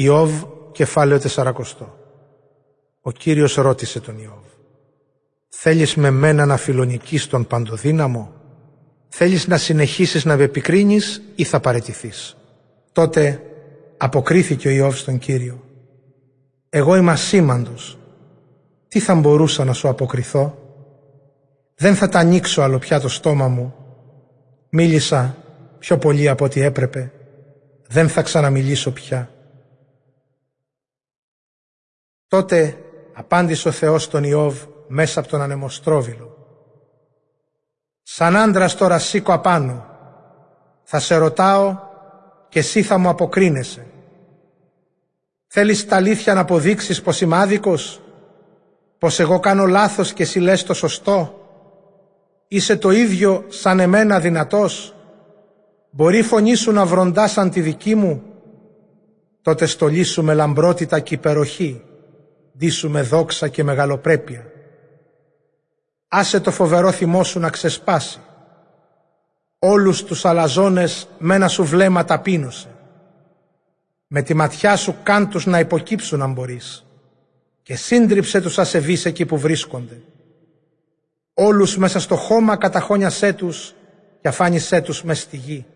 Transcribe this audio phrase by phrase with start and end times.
[0.00, 0.42] Ιώβ
[0.72, 1.98] κεφάλαιο τεσσαρακοστό.
[3.00, 4.44] Ο Κύριος ρώτησε τον Ιώβ.
[5.48, 8.32] Θέλεις με μένα να φιλονικείς τον παντοδύναμο;
[9.08, 12.36] Θέλεις να συνεχίσεις να με επικρίνεις ή θα παρετηθείς;
[12.92, 13.42] Τότε
[13.96, 15.62] αποκρίθηκε ο Ιώβ στον Κύριο.
[16.68, 17.98] Εγώ είμαι ασήμαντος.
[18.88, 20.58] Τι θα μπορούσα να σου αποκριθώ;
[21.74, 23.74] Δεν θα τα ανοίξω άλλο πια το στόμα μου.
[24.68, 25.36] Μίλησα
[25.78, 27.12] πιο πολύ από ό,τι έπρεπε.
[27.88, 29.30] Δεν θα ξαναμιλήσω πια.
[32.28, 32.76] Τότε
[33.12, 36.36] απάντησε ο Θεός στον Ιώβ μέσα από τον ανεμοστρόβιλο.
[38.02, 39.86] Σαν άντρας τώρα σήκω απάνω.
[40.82, 41.76] Θα σε ρωτάω
[42.48, 43.86] και εσύ θα μου αποκρίνεσαι.
[45.46, 48.00] Θέλεις τα αλήθεια να αποδείξεις πως είμαι άδικος,
[48.98, 51.32] πως εγώ κάνω λάθος και εσύ λες το σωστό;
[52.48, 54.94] Είσαι το ίδιο σαν εμένα δυνατός;
[55.90, 58.22] Μπορεί η φωνή σου να βροντά σαν τη δική μου;
[59.42, 61.82] Τότε στολίσου με λαμπρότητα και υπεροχή
[62.58, 64.46] ντύσου με δόξα και μεγαλοπρέπεια.
[66.08, 68.20] Άσε το φοβερό θυμό σου να ξεσπάσει.
[69.58, 72.68] Όλους τους αλαζόνες με ένα σου βλέμμα ταπείνωσε.
[74.06, 76.86] Με τη ματιά σου κάν τους να υποκύψουν αν μπορείς
[77.62, 80.00] και σύντριψε τους ασεβείς εκεί που βρίσκονται.
[81.34, 83.74] Όλους μέσα στο χώμα καταχώνιασέ τους
[84.20, 85.66] και αφάνισέ τους μες στη γη.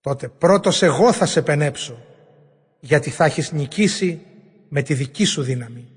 [0.00, 1.98] Τότε πρώτος εγώ θα σε πενέψω
[2.80, 4.22] γιατί θα έχεις νικήσει
[4.72, 5.88] με τη δική σου δύναμη.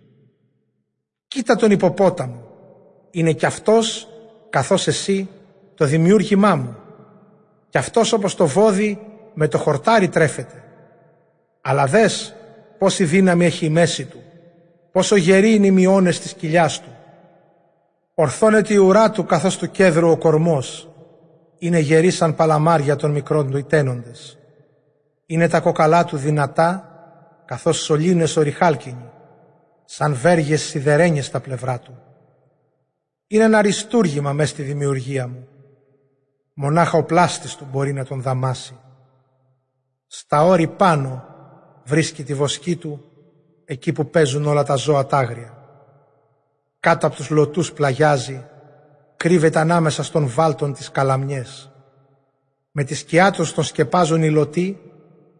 [1.27, 2.47] Κοίτα τον υποπόταμο.
[3.11, 4.07] Είναι κι αυτός,
[4.49, 5.29] καθώς εσύ,
[5.75, 6.75] το δημιούργημά μου.
[7.69, 8.99] Κι αυτός όπως το βόδι
[9.33, 10.63] με το χορτάρι τρέφεται.
[11.61, 12.35] Αλλά δες
[12.77, 14.21] πόση δύναμη έχει η μέση του.
[14.91, 16.89] Πόσο γεροί είναι οι μειώνες της κοιλιάς του.
[18.13, 20.89] Ορθώνεται η ουρά του καθώς του κέδρου ο κορμός.
[21.57, 24.37] Είναι γερή σαν παλαμάρια των μικρών του ιτένοντες.
[25.25, 26.92] Είναι τα κοκαλά του δυνατά
[27.45, 29.09] καθώς σωλήνες ορυχάλκινοι,
[29.85, 31.97] σαν βέργες σιδερένιες στα πλευρά του.
[33.27, 35.47] Είναι ένα αριστούργημα μες στη δημιουργία μου.
[36.53, 38.77] Μονάχα ο πλάστης του μπορεί να τον δαμάσει.
[40.07, 41.25] Στα όρη πάνω
[41.83, 43.03] βρίσκει τη βοσκή του
[43.65, 45.57] εκεί που παίζουν όλα τα ζώα τάγρια.
[46.79, 48.45] Κάτω από τους λωτούς πλαγιάζει,
[49.15, 51.71] κρύβεται ανάμεσα στον βάλτον τις καλαμιές.
[52.71, 54.92] Με τη σκιά τους τον σκεπάζουν οι λωτοί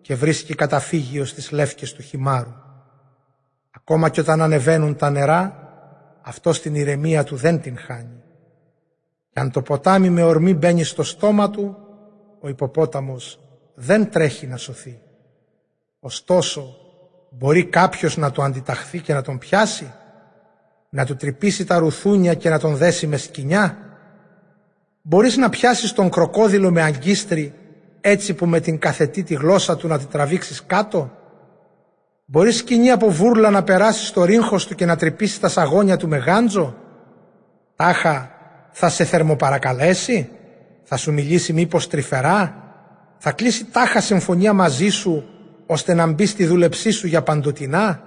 [0.03, 2.53] και βρίσκει καταφύγιο στις λεύκες του χυμάρου.
[3.71, 5.69] Ακόμα και όταν ανεβαίνουν τα νερά,
[6.21, 8.21] αυτό στην ηρεμία του δεν την χάνει.
[9.29, 11.77] Και αν το ποτάμι με ορμή μπαίνει στο στόμα του,
[12.39, 13.39] ο υποπόταμος
[13.73, 15.01] δεν τρέχει να σωθεί.
[15.99, 16.75] Ωστόσο,
[17.29, 19.93] μπορεί κάποιος να το αντιταχθεί και να τον πιάσει,
[20.89, 23.77] να του τρυπήσει τα ρουθούνια και να τον δέσει με σκοινιά.
[25.01, 27.53] Μπορείς να πιάσεις τον κροκόδιλο με αγκίστρι
[28.05, 31.11] έτσι που με την καθετή τη γλώσσα του να τη τραβήξεις κάτω;
[32.25, 36.07] Μπορείς σκηνή από βούρλα να περάσεις στο ρίγχος του και να τρυπήσεις τα σαγόνια του
[36.07, 36.75] με γάντζο;
[37.75, 38.31] Τάχα
[38.71, 40.29] θα σε θερμοπαρακαλέσει,
[40.83, 42.55] θα σου μιλήσει μήπως τρυφερά,
[43.17, 45.23] θα κλείσει τάχα συμφωνία μαζί σου
[45.65, 48.03] ώστε να μπει στη δούλεψή σου για παντοτινά;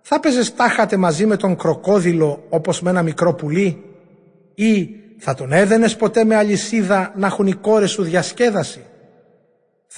[0.00, 3.82] Θα παίζες τάχατε μαζί με τον κροκόδιλο όπως με ένα μικρό πουλί;
[4.54, 8.82] Ή θα τον έδαινες ποτέ με αλυσίδα να έχουν οι κόρες σου διασκέδαση;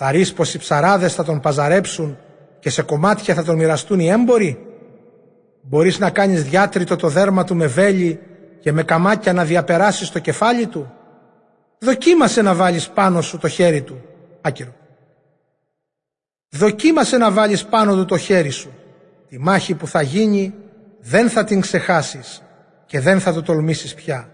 [0.02, 2.18] Θα ρεις πως οι ψαράδες θα τον παζαρέψουν
[2.60, 4.66] και σε κομμάτια θα τον μοιραστούν οι έμποροι;
[5.62, 8.20] Μπορείς να κάνεις διάτριτο το δέρμα του με βέλη
[8.60, 10.92] και με καμάκια να διαπεράσεις το κεφάλι του;
[11.78, 14.02] Δοκίμασε να βάλεις πάνω σου το χέρι του.
[14.40, 14.74] Άκυρο.
[16.48, 18.70] Δοκίμασε να βάλεις πάνω του το χέρι σου.
[19.28, 20.54] Τη μάχη που θα γίνει
[21.00, 22.42] δεν θα την ξεχάσεις
[22.86, 24.28] και δεν θα το τολμήσεις πια.